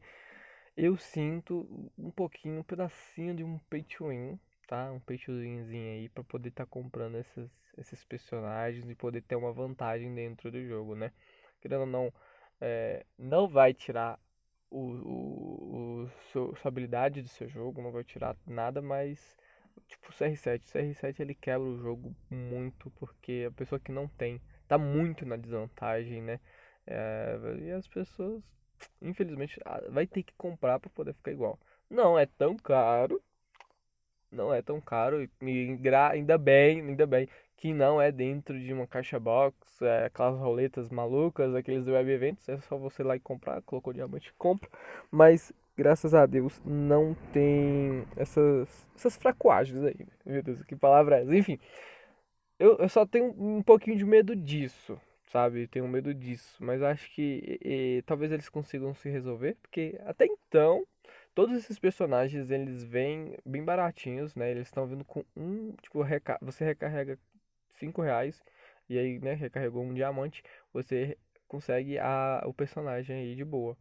eu 0.75 0.95
sinto 0.97 1.91
um 1.97 2.11
pouquinho, 2.11 2.59
um 2.59 2.63
pedacinho 2.63 3.35
de 3.35 3.43
um 3.43 3.57
pay 3.69 3.83
to 3.83 4.09
win 4.09 4.39
tá? 4.67 4.91
Um 4.91 4.99
peixozinho 4.99 5.65
aí 5.65 6.09
para 6.09 6.23
poder 6.23 6.49
estar 6.49 6.65
tá 6.65 6.69
comprando 6.69 7.17
esses, 7.17 7.49
esses 7.77 8.03
personagens 8.03 8.87
e 8.89 8.95
poder 8.95 9.21
ter 9.21 9.35
uma 9.35 9.51
vantagem 9.53 10.13
dentro 10.13 10.51
do 10.51 10.63
jogo, 10.67 10.95
né? 10.95 11.11
Querendo 11.61 11.81
ou 11.81 11.87
não, 11.87 12.13
é, 12.61 13.05
não 13.17 13.47
vai 13.47 13.73
tirar 13.73 14.19
o, 14.69 14.79
o, 14.79 16.03
o 16.03 16.09
seu, 16.31 16.55
sua 16.57 16.69
habilidade 16.69 17.21
do 17.21 17.29
seu 17.29 17.47
jogo, 17.47 17.81
não 17.81 17.91
vai 17.91 18.03
tirar 18.03 18.35
nada, 18.45 18.81
mas 18.81 19.37
tipo 19.87 20.09
o 20.09 20.13
CR7, 20.13 20.59
o 20.59 20.77
CR7 20.77 21.19
ele 21.19 21.33
quebra 21.33 21.67
o 21.67 21.79
jogo 21.79 22.15
muito 22.29 22.89
porque 22.91 23.45
a 23.47 23.51
pessoa 23.51 23.79
que 23.79 23.91
não 23.91 24.07
tem 24.07 24.41
tá 24.67 24.77
muito 24.77 25.25
na 25.25 25.37
desvantagem, 25.37 26.21
né? 26.21 26.39
É, 26.85 27.37
e 27.61 27.71
as 27.71 27.87
pessoas, 27.87 28.41
infelizmente, 29.01 29.59
vai 29.89 30.05
ter 30.05 30.23
que 30.23 30.33
comprar 30.37 30.79
para 30.79 30.89
poder 30.89 31.13
ficar 31.13 31.31
igual. 31.31 31.59
Não 31.89 32.19
é 32.19 32.25
tão 32.25 32.55
caro, 32.57 33.21
não 34.37 34.53
é 34.53 34.61
tão 34.61 34.79
caro 34.79 35.21
e 35.23 35.29
ainda 36.13 36.37
bem, 36.37 36.81
ainda 36.81 37.05
bem 37.05 37.27
que 37.57 37.73
não 37.73 37.99
é 37.99 38.11
dentro 38.11 38.59
de 38.59 38.71
uma 38.71 38.85
caixa 38.85 39.19
box, 39.19 39.81
é, 39.81 40.05
aquelas 40.05 40.39
roletas 40.39 40.89
malucas, 40.91 41.55
aqueles 41.55 41.87
web 41.87 42.09
eventos, 42.09 42.47
é 42.47 42.57
só 42.59 42.77
você 42.77 43.01
lá 43.03 43.15
e 43.15 43.19
comprar, 43.19 43.61
colocou 43.63 43.91
diamante, 43.91 44.31
compra, 44.37 44.69
mas 45.09 45.51
graças 45.75 46.13
a 46.13 46.25
Deus 46.27 46.61
não 46.63 47.15
tem 47.33 48.05
essas, 48.15 48.87
essas 48.95 49.17
fracoagens 49.17 49.83
aí, 49.83 50.07
meu 50.23 50.43
Deus, 50.43 50.61
que 50.63 50.75
palavra 50.75 51.17
é 51.17 51.23
essa? 51.23 51.35
Enfim, 51.35 51.59
eu, 52.59 52.77
eu 52.77 52.89
só 52.89 53.05
tenho 53.05 53.33
um 53.37 53.63
pouquinho 53.63 53.97
de 53.97 54.05
medo 54.05 54.35
disso, 54.35 54.99
sabe? 55.31 55.67
Tenho 55.67 55.87
medo 55.87 56.13
disso, 56.13 56.55
mas 56.59 56.81
acho 56.83 57.09
que 57.11 57.59
e, 57.63 57.97
e, 57.97 58.01
talvez 58.03 58.31
eles 58.31 58.49
consigam 58.49 58.93
se 58.93 59.09
resolver, 59.09 59.57
porque 59.61 59.99
até 60.05 60.25
então 60.25 60.85
Todos 61.37 61.55
esses 61.55 61.77
personagens, 61.77 62.49
eles 62.49 62.83
vêm 62.83 63.37
bem 63.45 63.63
baratinhos, 63.63 64.33
né? 64.35 64.49
Eles 64.49 64.65
estão 64.69 64.87
vindo 64.87 65.05
com 65.05 65.23
um, 65.35 65.71
tipo, 65.83 66.01
reca 66.01 66.35
você 66.41 66.65
recarrega 66.65 67.19
5 67.75 68.01
reais 68.01 68.43
e 68.89 68.97
aí, 68.97 69.19
né, 69.19 69.33
recarregou 69.33 69.83
um 69.83 69.93
diamante, 69.93 70.41
você 70.73 71.15
consegue 71.47 71.99
a, 71.99 72.41
o 72.47 72.51
personagem 72.55 73.17
aí 73.17 73.35
de 73.35 73.45
boa, 73.45 73.77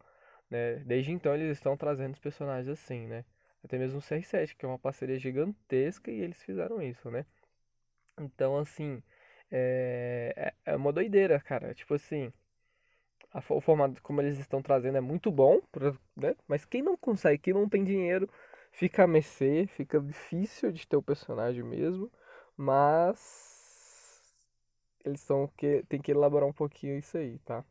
né? 0.51 0.75
Desde 0.85 1.11
então 1.11 1.33
eles 1.33 1.57
estão 1.57 1.75
trazendo 1.75 2.13
os 2.13 2.19
personagens 2.19 2.69
assim, 2.69 3.07
né? 3.07 3.25
Até 3.63 3.79
mesmo 3.79 3.97
o 3.97 4.03
CR7, 4.03 4.55
que 4.55 4.63
é 4.63 4.69
uma 4.69 4.77
parceria 4.77 5.17
gigantesca 5.17 6.11
e 6.11 6.21
eles 6.21 6.43
fizeram 6.43 6.79
isso, 6.79 7.09
né? 7.09 7.25
Então, 8.19 8.55
assim, 8.57 9.01
é, 9.51 10.53
é, 10.65 10.73
é 10.73 10.75
uma 10.75 10.93
doideira, 10.93 11.39
cara. 11.39 11.73
Tipo 11.73 11.95
assim, 11.95 12.31
o 13.49 13.61
formato 13.61 14.01
como 14.01 14.21
eles 14.21 14.39
estão 14.39 14.61
trazendo 14.61 14.97
é 14.97 15.01
muito 15.01 15.31
bom, 15.31 15.59
né? 16.15 16.35
mas 16.47 16.65
quem 16.65 16.81
não 16.81 16.97
consegue, 16.97 17.37
quem 17.37 17.53
não 17.53 17.69
tem 17.69 17.83
dinheiro, 17.83 18.29
fica 18.71 19.03
a 19.03 19.07
mercê, 19.07 19.67
fica 19.67 19.99
difícil 19.99 20.71
de 20.71 20.87
ter 20.87 20.97
o 20.97 21.01
personagem 21.03 21.63
mesmo, 21.63 22.11
mas 22.55 24.23
eles 25.03 25.21
são 25.21 25.47
que 25.57 25.83
tem 25.87 26.01
que 26.01 26.11
elaborar 26.11 26.47
um 26.47 26.53
pouquinho 26.53 26.97
isso 26.97 27.17
aí, 27.17 27.39
tá? 27.39 27.63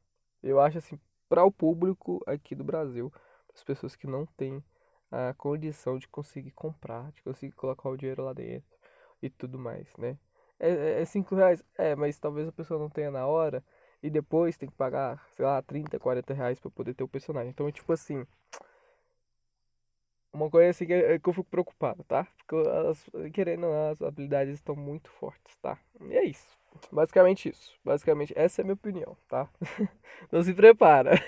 Eu 0.43 0.61
acho 0.61 0.79
assim, 0.79 0.99
para 1.29 1.45
o 1.45 1.51
público 1.51 2.23
aqui 2.27 2.55
do 2.55 2.65
Brasil, 2.65 3.13
as 3.55 3.63
pessoas 3.65 3.97
que 3.97 4.07
não 4.07 4.27
têm 4.27 4.63
a 5.11 5.35
condição 5.35 5.99
de 5.99 6.09
conseguir 6.09 6.53
comprar, 6.53 7.11
de 7.13 7.23
conseguir 7.23 7.55
colocar 7.55 7.89
o 7.89 7.97
dinheiro 7.97 8.25
lá 8.25 8.33
dentro 8.33 8.77
e 9.23 9.31
tudo 9.31 9.59
mais, 9.59 9.89
né? 9.97 10.19
É 10.59 11.05
5 11.05 11.35
é, 11.35 11.39
é 11.39 11.41
reais? 11.41 11.65
É, 11.77 11.97
mas 11.97 12.19
talvez 12.19 12.49
a 12.49 12.53
pessoa 12.53 12.81
não 12.81 12.89
tenha 12.89 13.11
na 13.11 13.27
hora 13.27 13.63
e 14.03 14.11
depois 14.11 14.57
tem 14.57 14.69
que 14.69 14.77
pagar, 14.77 15.25
sei 15.33 15.45
lá, 15.45 15.61
30, 15.63 15.99
40 15.99 16.35
reais 16.35 16.61
pra 16.61 16.71
poder 16.71 16.95
ter 16.95 17.05
o 17.05 17.09
personagem. 17.09 17.51
Então, 17.51 17.71
tipo 17.71 17.93
assim. 17.93 18.27
Uma 20.33 20.51
coisa 20.51 20.71
assim 20.71 20.87
que, 20.87 20.93
é, 20.93 21.19
que 21.19 21.29
eu 21.29 21.33
fico 21.33 21.49
preocupado, 21.49 22.05
tá? 22.05 22.27
Porque 22.37 22.69
as, 22.69 23.09
querendo 23.33 23.67
as 23.91 24.03
habilidades 24.03 24.55
estão 24.55 24.77
muito 24.77 25.11
fortes, 25.11 25.57
tá? 25.63 25.79
E 26.01 26.15
é 26.15 26.25
isso. 26.25 26.57
Basicamente 26.93 27.49
isso. 27.49 27.75
Basicamente, 27.83 28.35
essa 28.37 28.61
é 28.61 28.63
a 28.63 28.65
minha 28.65 28.75
opinião, 28.75 29.17
tá? 29.29 29.49
Não 30.31 30.43
se 30.43 30.53
prepara. 30.53 31.13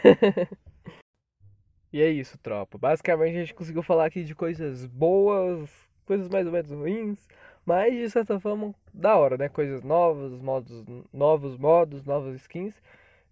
e 1.90 2.02
é 2.02 2.10
isso, 2.10 2.36
tropa. 2.38 2.76
Basicamente, 2.76 3.36
a 3.36 3.40
gente 3.40 3.54
conseguiu 3.54 3.82
falar 3.82 4.04
aqui 4.04 4.22
de 4.22 4.34
coisas 4.34 4.84
boas, 4.84 5.70
coisas 6.04 6.28
mais 6.28 6.46
ou 6.46 6.52
menos 6.52 6.70
ruins, 6.70 7.26
mas 7.68 7.94
de 7.94 8.08
certa 8.08 8.40
forma, 8.40 8.74
da 8.94 9.14
hora, 9.14 9.36
né? 9.36 9.46
Coisas 9.46 9.82
novas, 9.84 10.32
modos, 10.40 10.86
novos 11.12 11.58
modos, 11.58 12.02
novas 12.02 12.34
skins. 12.36 12.80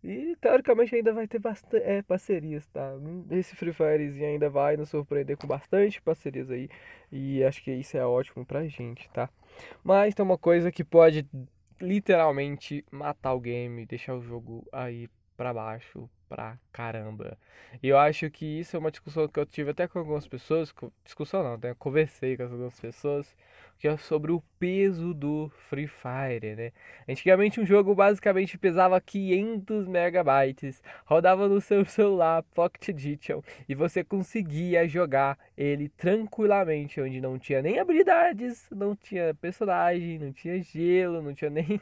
E 0.04 0.36
teoricamente 0.38 0.94
ainda 0.94 1.10
vai 1.10 1.26
ter 1.26 1.38
bastante 1.38 1.82
é, 1.82 2.02
parcerias, 2.02 2.66
tá? 2.66 2.92
Esse 3.30 3.56
Free 3.56 3.72
Firezinho 3.72 4.28
ainda 4.28 4.50
vai 4.50 4.76
nos 4.76 4.90
surpreender 4.90 5.38
com 5.38 5.46
bastante 5.46 6.02
parcerias 6.02 6.50
aí. 6.50 6.68
E 7.10 7.42
acho 7.42 7.64
que 7.64 7.72
isso 7.72 7.96
é 7.96 8.04
ótimo 8.04 8.44
pra 8.44 8.68
gente, 8.68 9.08
tá? 9.08 9.30
Mas 9.82 10.14
tem 10.14 10.22
uma 10.22 10.36
coisa 10.36 10.70
que 10.70 10.84
pode 10.84 11.26
literalmente 11.80 12.84
matar 12.90 13.32
o 13.32 13.40
game, 13.40 13.86
deixar 13.86 14.14
o 14.16 14.20
jogo 14.20 14.66
aí 14.70 15.08
pra 15.36 15.52
baixo, 15.52 16.08
pra 16.28 16.58
caramba. 16.72 17.38
E 17.82 17.88
eu 17.88 17.98
acho 17.98 18.30
que 18.30 18.44
isso 18.60 18.76
é 18.76 18.78
uma 18.78 18.90
discussão 18.90 19.28
que 19.28 19.38
eu 19.38 19.46
tive 19.46 19.70
até 19.70 19.86
com 19.86 19.98
algumas 19.98 20.26
pessoas, 20.26 20.74
discussão 21.04 21.42
não, 21.42 21.58
né? 21.58 21.74
Conversei 21.78 22.36
com 22.36 22.44
algumas 22.44 22.78
pessoas 22.80 23.36
que 23.78 23.86
é 23.86 23.96
sobre 23.96 24.32
o 24.32 24.42
peso 24.58 25.12
do 25.12 25.50
Free 25.68 25.86
Fire, 25.86 26.56
né? 26.56 26.72
Antigamente 27.08 27.60
um 27.60 27.66
jogo 27.66 27.94
basicamente 27.94 28.56
pesava 28.56 29.00
500 29.00 29.86
megabytes, 29.86 30.82
rodava 31.04 31.48
no 31.48 31.60
seu 31.60 31.84
celular 31.84 32.42
Pocket 32.54 32.88
Edition 32.88 33.42
e 33.68 33.74
você 33.74 34.02
conseguia 34.02 34.88
jogar 34.88 35.38
ele 35.56 35.88
tranquilamente, 35.90 37.00
onde 37.00 37.20
não 37.20 37.38
tinha 37.38 37.60
nem 37.60 37.78
habilidades, 37.78 38.66
não 38.70 38.96
tinha 38.96 39.34
personagem, 39.34 40.18
não 40.18 40.32
tinha 40.32 40.62
gelo, 40.62 41.20
não 41.20 41.34
tinha 41.34 41.50
nem 41.50 41.80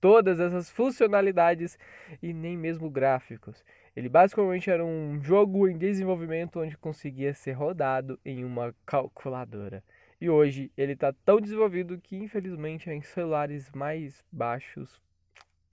todas 0.00 0.40
essas 0.40 0.70
funcionalidades 0.70 1.78
e 2.22 2.32
nem 2.32 2.56
mesmo 2.56 2.90
gráficos. 2.90 3.64
Ele 3.94 4.08
basicamente 4.08 4.70
era 4.70 4.84
um 4.84 5.20
jogo 5.22 5.68
em 5.68 5.76
desenvolvimento 5.76 6.60
onde 6.60 6.76
conseguia 6.76 7.34
ser 7.34 7.52
rodado 7.52 8.18
em 8.24 8.44
uma 8.44 8.74
calculadora. 8.86 9.82
E 10.20 10.28
hoje 10.28 10.70
ele 10.76 10.92
está 10.92 11.12
tão 11.24 11.40
desenvolvido 11.40 11.98
que 11.98 12.16
infelizmente 12.16 12.90
em 12.90 13.02
celulares 13.02 13.70
mais 13.72 14.24
baixos 14.30 15.00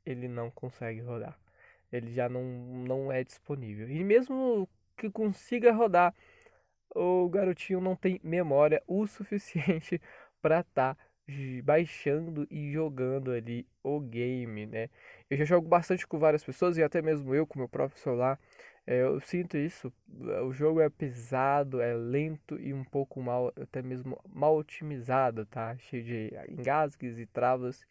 ele 0.06 0.28
não 0.28 0.50
consegue 0.50 1.02
rodar. 1.02 1.38
Ele 1.92 2.14
já 2.14 2.28
não, 2.28 2.44
não 2.44 3.12
é 3.12 3.24
disponível. 3.24 3.90
E 3.90 4.04
mesmo 4.04 4.68
que 4.96 5.10
consiga 5.10 5.72
rodar, 5.72 6.14
o 6.96 7.30
garotinho 7.30 7.80
não 7.80 7.96
tem 7.96 8.20
memória 8.24 8.82
o 8.88 9.06
suficiente 9.06 10.02
para 10.42 10.62
estar 10.62 10.96
tá 10.96 11.07
baixando 11.64 12.48
e 12.50 12.72
jogando 12.72 13.32
ali 13.32 13.68
o 13.84 14.00
game, 14.00 14.66
né? 14.66 14.90
Eu 15.30 15.38
já 15.38 15.46
jogo 15.46 15.68
bastante 15.68 16.08
com 16.08 16.18
várias 16.18 16.44
pessoas 16.44 16.78
e 16.78 16.84
até 16.84 17.02
mesmo 17.02 17.36
eu 17.36 17.46
com 17.46 17.60
meu 17.60 17.68
próprio 17.68 18.00
celular. 18.00 18.40
É, 18.86 19.02
eu 19.02 19.20
sinto 19.20 19.58
isso. 19.58 19.92
O 20.46 20.54
jogo 20.54 20.80
é 20.80 20.90
pesado, 20.90 21.82
é 21.82 21.94
lento 21.94 22.58
e 22.60 22.74
um 22.74 22.86
pouco 22.86 23.22
mal, 23.22 23.52
até 23.62 23.82
mesmo 23.82 24.18
mal 24.34 24.56
otimizado, 24.56 25.46
tá? 25.46 25.76
Cheio 25.78 26.04
de 26.04 26.32
engasgues 26.50 27.18
e 27.18 27.26
travas. 27.26 27.86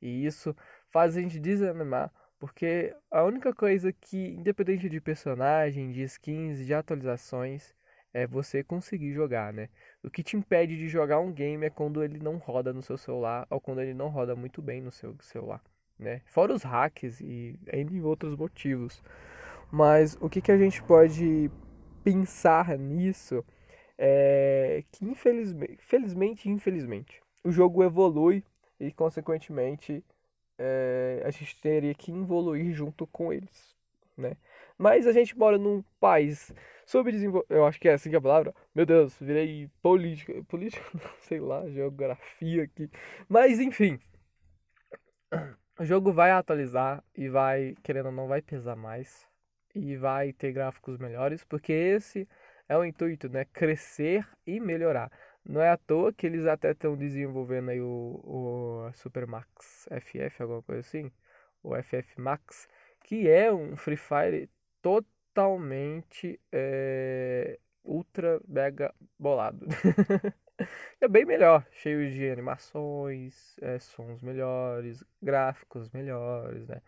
E 0.00 0.24
isso 0.24 0.56
faz 0.90 1.16
a 1.16 1.20
gente 1.20 1.38
desanimar, 1.38 2.10
porque 2.38 2.94
a 3.10 3.22
única 3.22 3.52
coisa 3.54 3.92
que, 3.92 4.16
independente 4.16 4.88
de 4.88 5.00
personagem, 5.00 5.92
de 5.92 6.02
skins, 6.04 6.64
de 6.64 6.72
atualizações, 6.72 7.74
é 8.12 8.26
você 8.26 8.62
conseguir 8.62 9.12
jogar, 9.12 9.52
né? 9.52 9.68
O 10.02 10.10
que 10.10 10.22
te 10.22 10.36
impede 10.36 10.76
de 10.76 10.88
jogar 10.88 11.20
um 11.20 11.32
game 11.32 11.64
é 11.66 11.70
quando 11.70 12.02
ele 12.02 12.18
não 12.18 12.36
roda 12.36 12.72
no 12.72 12.82
seu 12.82 12.96
celular 12.98 13.46
ou 13.50 13.60
quando 13.60 13.80
ele 13.80 13.94
não 13.94 14.08
roda 14.08 14.34
muito 14.34 14.60
bem 14.60 14.80
no 14.80 14.90
seu 14.90 15.16
celular, 15.20 15.62
né? 15.98 16.22
Fora 16.26 16.52
os 16.52 16.62
hacks 16.62 17.20
e 17.20 17.58
entre 17.72 18.00
outros 18.00 18.34
motivos. 18.36 19.02
Mas 19.70 20.16
o 20.20 20.28
que, 20.28 20.40
que 20.40 20.50
a 20.52 20.58
gente 20.58 20.82
pode 20.82 21.50
pensar 22.02 22.76
nisso 22.78 23.44
é 23.98 24.82
que 24.90 25.04
infelizmente, 25.04 25.78
felizmente 25.80 26.48
infelizmente, 26.48 27.22
o 27.44 27.52
jogo 27.52 27.84
evolui 27.84 28.42
e 28.78 28.90
consequentemente 28.90 30.02
é, 30.58 31.22
a 31.24 31.30
gente 31.30 31.60
teria 31.60 31.94
que 31.94 32.10
evoluir 32.10 32.72
junto 32.74 33.06
com 33.06 33.32
eles, 33.32 33.74
né? 34.16 34.36
Mas 34.80 35.06
a 35.06 35.12
gente 35.12 35.36
mora 35.36 35.58
num 35.58 35.84
país 36.00 36.54
subdesenvolvido. 36.86 37.54
Eu 37.54 37.66
acho 37.66 37.78
que 37.78 37.86
é 37.86 37.92
assim 37.92 38.08
que 38.08 38.16
é 38.16 38.18
a 38.18 38.22
palavra. 38.22 38.54
Meu 38.74 38.86
Deus, 38.86 39.14
virei 39.20 39.68
política. 39.82 40.42
Política, 40.44 40.82
sei 41.20 41.38
lá, 41.38 41.68
geografia 41.68 42.62
aqui. 42.62 42.90
Mas 43.28 43.60
enfim. 43.60 44.00
O 45.78 45.84
jogo 45.84 46.10
vai 46.10 46.30
atualizar 46.30 47.04
e 47.14 47.28
vai, 47.28 47.76
querendo 47.82 48.06
ou 48.06 48.12
não, 48.12 48.26
vai 48.26 48.40
pesar 48.40 48.74
mais. 48.74 49.26
E 49.74 49.96
vai 49.98 50.32
ter 50.32 50.50
gráficos 50.50 50.96
melhores. 50.96 51.44
Porque 51.44 51.74
esse 51.74 52.26
é 52.66 52.74
o 52.74 52.82
intuito, 52.82 53.28
né? 53.28 53.44
Crescer 53.52 54.26
e 54.46 54.58
melhorar. 54.58 55.12
Não 55.44 55.60
é 55.60 55.68
à 55.68 55.76
toa 55.76 56.10
que 56.10 56.26
eles 56.26 56.46
até 56.46 56.70
estão 56.70 56.96
desenvolvendo 56.96 57.68
aí 57.68 57.82
o, 57.82 58.20
o 58.24 58.92
Super 58.94 59.26
Max 59.26 59.86
FF, 59.90 60.42
alguma 60.42 60.62
coisa 60.62 60.80
assim. 60.80 61.12
O 61.62 61.74
FF 61.82 62.18
Max. 62.18 62.66
Que 63.04 63.28
é 63.28 63.52
um 63.52 63.76
Free 63.76 63.98
Fire 63.98 64.48
totalmente 64.82 66.40
é, 66.52 67.58
ultra 67.84 68.40
mega 68.46 68.94
bolado. 69.18 69.66
é 71.00 71.08
bem 71.08 71.24
melhor, 71.24 71.66
cheio 71.72 72.10
de 72.10 72.28
animações, 72.30 73.56
é, 73.60 73.78
sons 73.78 74.22
melhores, 74.22 75.04
gráficos 75.22 75.90
melhores, 75.90 76.66
né? 76.66 76.80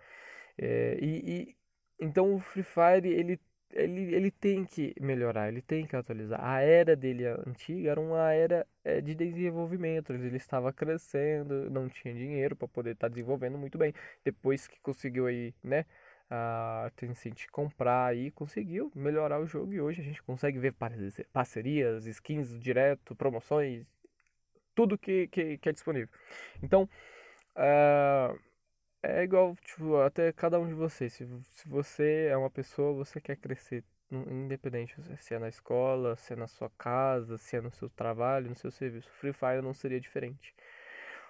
É, 0.59 0.99
e, 1.01 1.51
e, 1.51 1.57
então 2.01 2.35
o 2.35 2.39
Free 2.39 2.63
Fire 2.63 3.09
ele, 3.09 3.41
ele, 3.73 4.15
ele 4.15 4.31
tem 4.31 4.65
que 4.65 4.95
melhorar, 5.01 5.49
ele 5.49 5.63
tem 5.63 5.87
que 5.87 5.97
atualizar. 5.97 6.41
A 6.45 6.61
era 6.61 6.95
dele 6.95 7.27
antiga 7.27 7.91
era 7.91 8.01
uma 8.01 8.33
era 8.33 8.67
é, 8.85 9.01
de 9.01 9.15
desenvolvimento, 9.15 10.13
ele 10.13 10.37
estava 10.37 10.73
crescendo, 10.73 11.71
não 11.71 11.89
tinha 11.89 12.15
dinheiro 12.15 12.55
para 12.57 12.69
poder 12.69 12.93
estar 12.93 13.09
tá 13.09 13.15
desenvolvendo 13.15 13.59
muito 13.59 13.79
bem. 13.79 13.95
Depois 14.25 14.67
que 14.69 14.81
conseguiu 14.81 15.27
aí, 15.27 15.55
né? 15.63 15.85
A 16.35 16.91
Tencent 16.97 17.47
comprar 17.51 18.17
e 18.17 18.31
conseguiu 18.31 18.91
melhorar 18.95 19.39
o 19.39 19.47
jogo 19.47 19.75
e 19.75 19.81
hoje 19.83 20.01
a 20.01 20.05
gente 20.05 20.23
consegue 20.23 20.59
ver 20.59 20.75
parcerias, 21.31 22.07
skins 22.07 22.59
direto, 22.59 23.15
promoções, 23.15 23.87
tudo 24.75 24.97
que, 24.97 25.29
que, 25.29 25.59
que 25.59 25.69
é 25.69 25.73
disponível. 25.73 26.09
Então, 26.63 26.89
uh, 27.55 28.39
é 29.03 29.23
igual, 29.23 29.55
tipo, 29.57 29.97
até 29.97 30.33
cada 30.33 30.59
um 30.59 30.67
de 30.67 30.73
vocês. 30.73 31.13
Se, 31.13 31.29
se 31.51 31.69
você 31.69 32.29
é 32.31 32.37
uma 32.37 32.51
pessoa, 32.51 32.95
você 32.95 33.21
quer 33.21 33.37
crescer, 33.37 33.85
independente 34.11 34.97
se 35.19 35.35
é 35.35 35.39
na 35.39 35.49
escola, 35.49 36.17
se 36.17 36.33
é 36.33 36.37
na 36.37 36.47
sua 36.47 36.71
casa, 36.79 37.37
se 37.37 37.57
é 37.57 37.61
no 37.61 37.71
seu 37.71 37.91
trabalho, 37.91 38.49
no 38.49 38.57
seu 38.57 38.71
serviço. 38.71 39.11
Free 39.11 39.35
Fire 39.35 39.61
não 39.61 39.75
seria 39.75 40.01
diferente. 40.01 40.55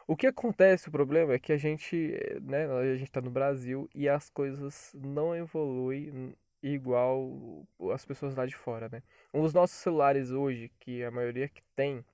O 0.07 0.17
que 0.17 0.27
acontece, 0.27 0.89
o 0.89 0.93
problema 0.93 1.35
é 1.35 1.39
que 1.39 1.53
a 1.53 1.57
gente, 1.57 1.97
né, 2.43 2.67
a 2.67 2.97
gente 2.97 3.05
está 3.09 3.21
no 3.21 3.31
Brasil 3.31 3.89
e 3.95 4.09
as 4.09 4.29
coisas 4.29 4.93
não 4.95 5.35
evoluem 5.35 6.35
igual 6.63 7.67
as 7.93 8.05
pessoas 8.05 8.35
lá 8.37 8.47
de 8.47 8.55
fora, 8.55 8.89
né? 8.89 9.03
Os 9.33 9.53
nossos 9.53 9.77
celulares 9.79 10.31
hoje, 10.31 10.71
que 10.81 11.03
a 11.05 11.11
maioria 11.11 11.49
que 11.49 11.63
tem, 11.75 12.05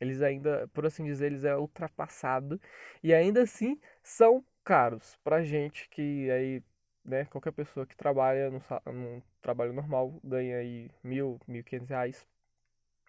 eles 0.00 0.22
ainda, 0.22 0.68
por 0.74 0.86
assim 0.86 1.04
dizer, 1.04 1.26
eles 1.26 1.44
é 1.44 1.56
ultrapassado 1.56 2.60
e 3.02 3.14
ainda 3.14 3.42
assim 3.42 3.80
são 4.02 4.44
caros 4.64 5.16
pra 5.24 5.42
gente 5.42 5.88
que 5.88 6.30
aí, 6.30 6.62
né, 7.04 7.24
qualquer 7.26 7.52
pessoa 7.52 7.86
que 7.86 7.96
trabalha 7.96 8.50
no, 8.50 9.22
trabalho 9.40 9.72
normal 9.72 10.20
ganha 10.24 10.58
aí 10.58 10.90
mil, 11.02 11.40
mil 11.46 11.64
quinhentos 11.64 11.88
reais 11.88 12.26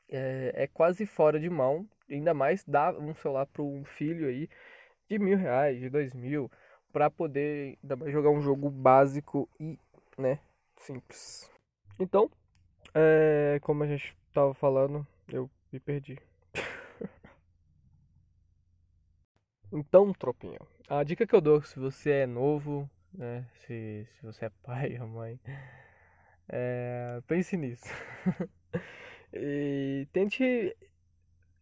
é, 0.10 0.51
é 0.55 0.67
quase 0.67 1.05
fora 1.05 1.39
de 1.39 1.50
mão. 1.50 1.88
Ainda 2.10 2.33
mais 2.33 2.63
dar 2.65 2.95
um 2.95 3.13
celular 3.15 3.45
para 3.48 3.63
um 3.63 3.83
filho 3.83 4.27
aí 4.27 4.50
de 5.10 5.17
mil 5.19 5.38
reais, 5.38 5.79
de 5.79 5.89
dois 5.89 6.13
mil, 6.13 6.51
para 6.91 7.10
poder 7.10 7.77
jogar 8.07 8.29
um 8.29 8.41
jogo 8.41 8.69
básico 8.69 9.50
e, 9.60 9.77
né, 10.17 10.39
simples. 10.77 11.50
Então, 12.00 12.29
é, 12.93 13.60
como 13.62 13.83
a 13.83 13.88
gente 13.88 14.15
tava 14.33 14.53
falando, 14.53 15.05
eu 15.27 15.50
me 15.72 15.79
perdi. 15.79 16.17
Então, 19.75 20.13
tropinha, 20.13 20.60
a 20.88 21.03
dica 21.03 21.25
que 21.25 21.33
eu 21.33 21.41
dou 21.41 21.60
se 21.63 21.79
você 21.79 22.12
é 22.12 22.25
novo, 22.27 22.88
né? 23.12 23.43
Se, 23.55 24.07
se 24.13 24.24
você 24.24 24.45
é 24.45 24.51
pai 24.62 24.98
ou 25.01 25.07
mãe, 25.07 25.39
é, 26.48 27.19
pense 27.27 27.57
nisso. 27.57 27.86
e 29.34 30.08
tente 30.13 30.75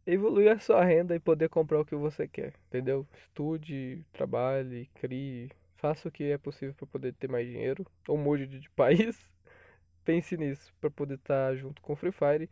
evoluir 0.06 0.52
a 0.52 0.60
sua 0.60 0.84
renda 0.84 1.16
e 1.16 1.20
poder 1.20 1.50
comprar 1.50 1.80
o 1.80 1.86
que 1.86 1.96
você 1.96 2.28
quer, 2.28 2.54
entendeu? 2.68 3.08
Estude, 3.14 4.06
trabalhe, 4.14 4.90
crie, 4.96 5.50
faça 5.78 6.08
o 6.08 6.12
que 6.12 6.26
é 6.26 6.38
possível 6.38 6.74
para 6.76 6.88
poder 6.88 7.14
ter 7.14 7.30
mais 7.30 7.48
dinheiro, 7.48 7.86
ou 8.08 8.18
mude 8.18 8.48
de 8.48 8.70
país. 8.72 9.18
Pense 10.06 10.38
nisso 10.38 10.74
para 10.82 10.90
poder 10.90 11.16
estar 11.16 11.56
junto 11.56 11.82
com 11.82 11.94
o 11.94 11.96
Free 11.96 12.12
Fire 12.12 12.50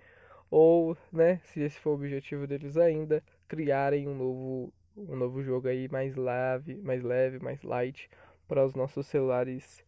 ou, 0.52 0.98
né, 1.12 1.40
se 1.46 1.62
esse 1.62 1.80
for 1.80 1.92
o 1.92 1.94
objetivo 1.94 2.48
deles 2.48 2.78
ainda, 2.78 3.24
criarem 3.48 4.08
um 4.08 4.16
novo 4.16 4.74
um 4.98 5.16
novo 5.16 5.42
jogo 5.44 5.68
aí 5.68 5.88
mais 5.90 6.16
leve, 6.16 6.76
mais 6.82 7.02
leve, 7.04 7.40
mais 7.40 7.62
light 7.64 8.10
para 8.48 8.66
os 8.66 8.76
nossos 8.76 9.08
celulares, 9.08 9.84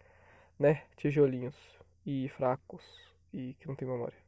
né, 0.59 0.83
tijolinhos 0.95 1.55
e 2.05 2.29
fracos 2.29 2.83
e 3.33 3.55
que 3.59 3.67
não 3.67 3.75
tem 3.75 3.87
memória. 3.87 4.20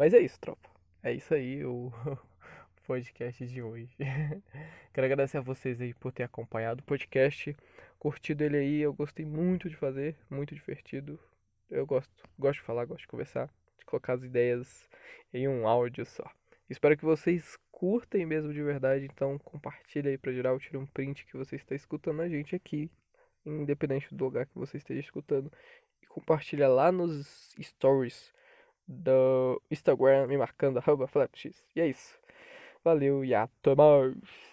Mas 0.00 0.14
é 0.14 0.18
isso, 0.18 0.40
tropa. 0.40 0.66
É 1.02 1.12
isso 1.12 1.34
aí 1.34 1.62
o 1.62 1.92
podcast 2.86 3.46
de 3.46 3.60
hoje. 3.60 3.94
Quero 4.94 5.04
agradecer 5.04 5.36
a 5.36 5.42
vocês 5.42 5.78
aí 5.78 5.92
por 5.92 6.10
ter 6.10 6.22
acompanhado 6.22 6.80
o 6.80 6.84
podcast, 6.84 7.54
curtido 7.98 8.42
ele 8.42 8.56
aí. 8.56 8.80
Eu 8.80 8.94
gostei 8.94 9.26
muito 9.26 9.68
de 9.68 9.76
fazer, 9.76 10.16
muito 10.30 10.54
divertido. 10.54 11.20
Eu 11.68 11.84
gosto, 11.84 12.10
gosto 12.38 12.60
de 12.60 12.64
falar, 12.64 12.86
gosto 12.86 13.02
de 13.02 13.08
conversar, 13.08 13.50
de 13.78 13.84
colocar 13.84 14.14
as 14.14 14.24
ideias 14.24 14.88
em 15.34 15.46
um 15.46 15.68
áudio 15.68 16.06
só. 16.06 16.24
Espero 16.70 16.96
que 16.96 17.04
vocês 17.04 17.58
curtem 17.70 18.24
mesmo 18.24 18.54
de 18.54 18.62
verdade, 18.62 19.04
então 19.04 19.38
compartilha 19.40 20.10
aí 20.10 20.16
pra 20.16 20.32
geral, 20.32 20.58
tira 20.58 20.78
um 20.78 20.86
print 20.86 21.26
que 21.26 21.36
você 21.36 21.56
está 21.56 21.74
escutando 21.74 22.22
a 22.22 22.28
gente 22.30 22.56
aqui, 22.56 22.90
independente 23.44 24.14
do 24.14 24.24
lugar 24.24 24.46
que 24.46 24.58
você 24.58 24.78
esteja 24.78 25.00
escutando, 25.00 25.52
e 26.02 26.06
compartilha 26.06 26.68
lá 26.68 26.90
nos 26.90 27.54
stories 27.60 28.32
do 28.90 29.62
Instagram 29.70 30.26
me 30.26 30.36
marcando 30.36 30.78
arroba. 30.78 31.08
E 31.76 31.80
é 31.80 31.86
isso. 31.86 32.18
Valeu 32.84 33.24
e 33.24 33.34
até 33.34 33.74
mais! 33.74 34.49